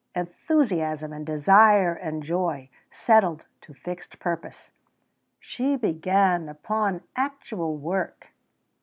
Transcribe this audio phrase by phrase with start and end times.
[0.15, 4.71] Enthusiasm and desire and joy settled to fixed purpose.
[5.39, 8.29] She began upon actual work.